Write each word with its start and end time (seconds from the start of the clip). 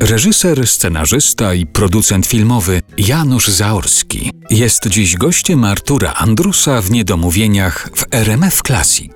Reżyser, 0.00 0.66
scenarzysta 0.68 1.54
i 1.54 1.66
producent 1.66 2.26
filmowy 2.26 2.82
Janusz 2.98 3.48
Zaorski 3.48 4.30
jest 4.50 4.86
dziś 4.86 5.16
gościem 5.16 5.64
Artura 5.64 6.14
Andrusa 6.14 6.82
w 6.82 6.90
Niedomówieniach 6.90 7.90
w 7.94 8.04
RMF 8.10 8.62
Classic. 8.62 9.12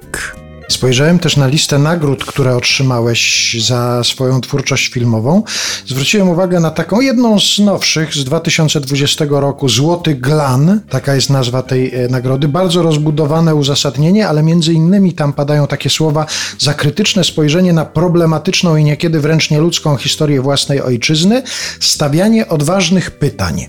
Spojrzałem 0.68 1.18
też 1.18 1.36
na 1.36 1.46
listę 1.46 1.78
nagród, 1.78 2.24
które 2.24 2.56
otrzymałeś 2.56 3.56
za 3.60 4.04
swoją 4.04 4.40
twórczość 4.40 4.88
filmową. 4.88 5.42
Zwróciłem 5.86 6.28
uwagę 6.28 6.60
na 6.60 6.70
taką 6.70 7.00
jedną 7.00 7.40
z 7.40 7.58
nowszych 7.58 8.14
z 8.14 8.24
2020 8.24 9.24
roku, 9.30 9.68
Złoty 9.68 10.14
Glan, 10.14 10.80
taka 10.90 11.14
jest 11.14 11.30
nazwa 11.30 11.62
tej 11.62 11.94
e, 11.94 12.08
nagrody. 12.08 12.48
Bardzo 12.48 12.82
rozbudowane 12.82 13.54
uzasadnienie, 13.54 14.28
ale 14.28 14.42
między 14.42 14.72
innymi 14.72 15.12
tam 15.12 15.32
padają 15.32 15.66
takie 15.66 15.90
słowa 15.90 16.26
za 16.58 16.74
krytyczne 16.74 17.24
spojrzenie 17.24 17.72
na 17.72 17.84
problematyczną 17.84 18.76
i 18.76 18.84
niekiedy 18.84 19.20
wręcz 19.20 19.50
nieludzką 19.50 19.96
historię 19.96 20.40
własnej 20.40 20.80
ojczyzny, 20.80 21.42
stawianie 21.80 22.48
odważnych 22.48 23.10
pytań. 23.10 23.66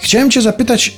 Chciałem 0.00 0.30
Cię 0.30 0.42
zapytać, 0.42 0.96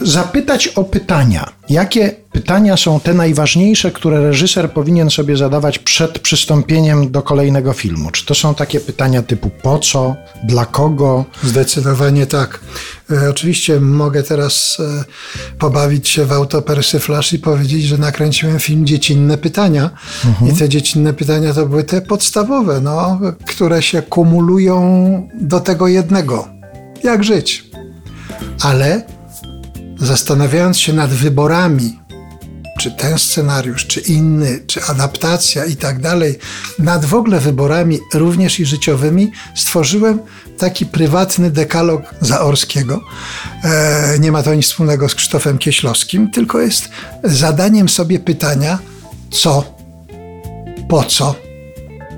zapytać 0.00 0.68
o 0.68 0.84
pytania. 0.84 1.52
Jakie 1.68 2.25
pytania 2.36 2.76
są 2.76 3.00
te 3.00 3.14
najważniejsze, 3.14 3.90
które 3.90 4.20
reżyser 4.20 4.72
powinien 4.72 5.10
sobie 5.10 5.36
zadawać 5.36 5.78
przed 5.78 6.18
przystąpieniem 6.18 7.10
do 7.10 7.22
kolejnego 7.22 7.72
filmu? 7.72 8.10
Czy 8.10 8.26
to 8.26 8.34
są 8.34 8.54
takie 8.54 8.80
pytania 8.80 9.22
typu 9.22 9.50
po 9.62 9.78
co, 9.78 10.16
dla 10.44 10.66
kogo? 10.66 11.24
Zdecydowanie 11.42 12.26
tak. 12.26 12.60
E, 13.10 13.30
oczywiście 13.30 13.80
mogę 13.80 14.22
teraz 14.22 14.78
e, 14.80 15.04
pobawić 15.58 16.08
się 16.08 16.24
w 16.24 16.32
autopersiflaż 16.32 17.32
i 17.32 17.38
powiedzieć, 17.38 17.84
że 17.84 17.98
nakręciłem 17.98 18.58
film 18.58 18.86
Dziecinne 18.86 19.38
Pytania. 19.38 19.90
Mhm. 20.24 20.52
I 20.52 20.56
te 20.56 20.68
dziecinne 20.68 21.12
pytania 21.12 21.54
to 21.54 21.66
były 21.66 21.84
te 21.84 22.00
podstawowe, 22.00 22.80
no, 22.80 23.20
które 23.46 23.82
się 23.82 24.02
kumulują 24.02 25.28
do 25.40 25.60
tego 25.60 25.88
jednego. 25.88 26.48
Jak 27.04 27.24
żyć? 27.24 27.64
Ale 28.62 29.02
zastanawiając 29.98 30.78
się 30.78 30.92
nad 30.92 31.10
wyborami, 31.10 32.05
czy 32.76 32.90
ten 32.90 33.18
scenariusz, 33.18 33.86
czy 33.86 34.00
inny, 34.00 34.60
czy 34.66 34.84
adaptacja 34.84 35.64
i 35.64 35.76
tak 35.76 36.00
dalej, 36.00 36.38
nad 36.78 37.04
w 37.04 37.14
ogóle 37.14 37.40
wyborami 37.40 38.00
również 38.14 38.60
i 38.60 38.66
życiowymi, 38.66 39.32
stworzyłem 39.54 40.18
taki 40.58 40.86
prywatny 40.86 41.50
dekalog 41.50 42.02
Zaorskiego. 42.20 43.00
E, 43.64 44.18
nie 44.18 44.32
ma 44.32 44.42
to 44.42 44.54
nic 44.54 44.66
wspólnego 44.66 45.08
z 45.08 45.14
Krzysztofem 45.14 45.58
Kieślowskim, 45.58 46.30
tylko 46.30 46.60
jest 46.60 46.88
zadaniem 47.24 47.88
sobie 47.88 48.18
pytania, 48.18 48.78
co, 49.30 49.64
po 50.88 51.04
co, 51.04 51.34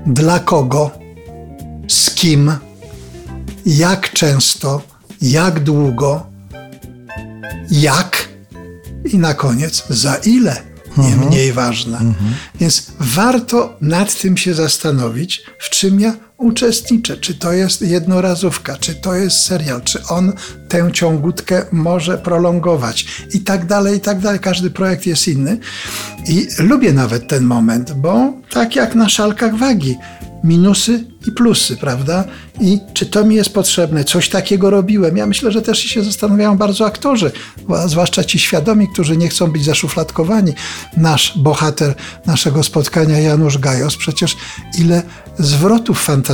dla 0.05 0.39
kogo, 0.39 0.91
z 1.87 2.11
kim, 2.11 2.51
jak 3.65 4.13
często, 4.13 4.81
jak 5.21 5.59
długo, 5.59 6.25
jak 7.71 8.28
i 9.05 9.17
na 9.17 9.33
koniec 9.33 9.83
za 9.89 10.15
ile, 10.15 10.61
nie 10.97 11.07
mhm. 11.07 11.27
mniej 11.27 11.53
ważne. 11.53 11.97
Mhm. 11.97 12.33
Więc 12.59 12.91
warto 12.99 13.77
nad 13.81 14.21
tym 14.21 14.37
się 14.37 14.53
zastanowić, 14.53 15.43
w 15.59 15.69
czym 15.69 15.99
ja 15.99 16.28
uczestniczę. 16.39 17.17
Czy 17.17 17.33
to 17.35 17.53
jest 17.53 17.81
jednorazówka, 17.81 18.77
czy 18.77 18.95
to 18.95 19.15
jest 19.15 19.39
serial, 19.45 19.81
czy 19.81 20.03
on 20.09 20.33
tę 20.69 20.89
ciągutkę 20.93 21.65
może 21.71 22.17
prolongować 22.17 23.05
i 23.33 23.39
tak 23.39 23.65
dalej, 23.65 23.97
i 23.97 23.99
tak 23.99 24.19
dalej. 24.19 24.39
Każdy 24.39 24.69
projekt 24.69 25.05
jest 25.05 25.27
inny. 25.27 25.57
I 26.27 26.47
lubię 26.59 26.93
nawet 26.93 27.27
ten 27.27 27.43
moment, 27.43 27.93
bo 27.93 28.33
tak 28.49 28.75
jak 28.75 28.95
na 28.95 29.09
szalkach 29.09 29.55
wagi, 29.55 29.97
minusy 30.43 31.03
i 31.27 31.31
plusy, 31.31 31.77
prawda? 31.77 32.23
I 32.61 32.79
czy 32.93 33.05
to 33.05 33.25
mi 33.25 33.35
jest 33.35 33.53
potrzebne? 33.53 34.03
Coś 34.03 34.29
takiego 34.29 34.69
robiłem. 34.69 35.17
Ja 35.17 35.27
myślę, 35.27 35.51
że 35.51 35.61
też 35.61 35.79
się 35.79 36.03
zastanawiają 36.03 36.57
bardzo 36.57 36.85
aktorzy, 36.85 37.31
zwłaszcza 37.85 38.23
ci 38.23 38.39
świadomi, 38.39 38.87
którzy 38.93 39.17
nie 39.17 39.29
chcą 39.29 39.51
być 39.51 39.65
zaszufladkowani. 39.65 40.53
Nasz 40.97 41.37
bohater 41.37 41.95
naszego 42.25 42.63
spotkania, 42.63 43.19
Janusz 43.19 43.57
Gajos, 43.57 43.95
przecież 43.95 44.37
ile 44.79 45.03
zwrotów 45.39 46.03
fantastycznych 46.03 46.28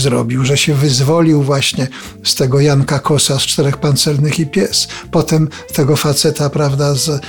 zrobił, 0.00 0.44
że 0.44 0.56
się 0.56 0.74
wyzwolił 0.74 1.42
właśnie 1.42 1.88
z 2.24 2.34
tego 2.34 2.60
Janka 2.60 2.98
Kosa 2.98 3.38
z 3.38 3.42
Czterech 3.42 3.76
Pancernych 3.76 4.40
i 4.40 4.46
Pies. 4.46 4.88
Potem 5.10 5.48
tego 5.74 5.96
faceta, 5.96 6.50
prawda, 6.50 6.94
z, 6.94 7.20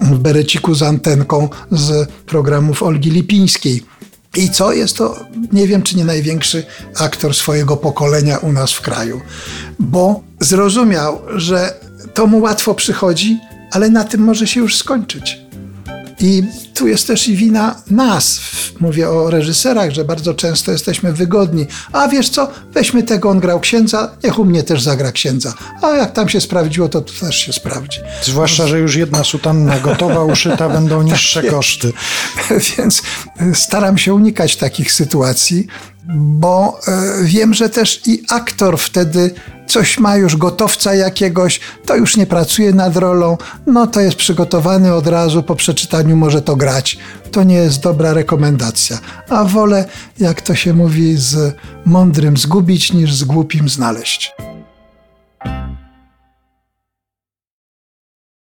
w 0.00 0.18
bereciku 0.18 0.74
z 0.74 0.82
antenką 0.82 1.48
z 1.70 2.08
programów 2.26 2.82
Olgi 2.82 3.10
Lipińskiej 3.10 3.82
i 4.36 4.50
co? 4.50 4.72
Jest 4.72 4.96
to, 4.96 5.16
nie 5.52 5.66
wiem, 5.66 5.82
czy 5.82 5.96
nie 5.96 6.04
największy 6.04 6.64
aktor 6.96 7.34
swojego 7.34 7.76
pokolenia 7.76 8.38
u 8.38 8.52
nas 8.52 8.72
w 8.72 8.80
kraju, 8.80 9.20
bo 9.78 10.22
zrozumiał, 10.40 11.22
że 11.36 11.74
to 12.14 12.26
mu 12.26 12.40
łatwo 12.40 12.74
przychodzi, 12.74 13.38
ale 13.70 13.90
na 13.90 14.04
tym 14.04 14.20
może 14.20 14.46
się 14.46 14.60
już 14.60 14.76
skończyć. 14.76 15.49
I 16.20 16.42
tu 16.74 16.88
jest 16.88 17.06
też 17.06 17.28
i 17.28 17.36
wina 17.36 17.82
nas. 17.90 18.40
Mówię 18.80 19.08
o 19.08 19.30
reżyserach, 19.30 19.90
że 19.90 20.04
bardzo 20.04 20.34
często 20.34 20.72
jesteśmy 20.72 21.12
wygodni. 21.12 21.66
A 21.92 22.08
wiesz 22.08 22.28
co, 22.28 22.50
weźmy 22.72 23.02
tego, 23.02 23.30
on 23.30 23.40
grał 23.40 23.60
księdza, 23.60 24.10
niech 24.24 24.38
u 24.38 24.44
mnie 24.44 24.62
też 24.62 24.82
zagra 24.82 25.12
księdza. 25.12 25.54
A 25.82 25.88
jak 25.88 26.12
tam 26.12 26.28
się 26.28 26.40
sprawdziło, 26.40 26.88
to, 26.88 27.00
to 27.00 27.12
też 27.20 27.36
się 27.36 27.52
sprawdzi. 27.52 27.98
Zwłaszcza, 28.22 28.66
że 28.66 28.78
już 28.78 28.96
jedna 28.96 29.24
sutanna 29.24 29.80
gotowa, 29.80 30.24
uszyta, 30.24 30.68
będą 30.78 31.02
niższe 31.02 31.42
tak 31.42 31.50
koszty. 31.50 31.92
Więc 32.78 33.02
staram 33.54 33.98
się 33.98 34.14
unikać 34.14 34.56
takich 34.56 34.92
sytuacji, 34.92 35.66
bo 36.14 36.80
e, 36.88 37.24
wiem, 37.24 37.54
że 37.54 37.70
też 37.70 38.00
i 38.06 38.22
aktor 38.28 38.78
wtedy 38.78 39.34
coś 39.70 39.98
ma 39.98 40.16
już 40.16 40.36
gotowca 40.36 40.94
jakiegoś, 40.94 41.60
to 41.86 41.96
już 41.96 42.16
nie 42.16 42.26
pracuje 42.26 42.72
nad 42.72 42.96
rolą, 42.96 43.38
no 43.66 43.86
to 43.86 44.00
jest 44.00 44.16
przygotowany 44.16 44.94
od 44.94 45.06
razu, 45.06 45.42
po 45.42 45.54
przeczytaniu 45.54 46.16
może 46.16 46.42
to 46.42 46.56
grać. 46.56 46.98
To 47.30 47.42
nie 47.42 47.54
jest 47.54 47.82
dobra 47.82 48.12
rekomendacja. 48.12 48.98
A 49.28 49.44
wolę, 49.44 49.84
jak 50.18 50.40
to 50.40 50.54
się 50.54 50.74
mówi, 50.74 51.16
z 51.16 51.54
mądrym 51.84 52.36
zgubić 52.36 52.92
niż 52.92 53.14
z 53.14 53.24
głupim 53.24 53.68
znaleźć. 53.68 54.32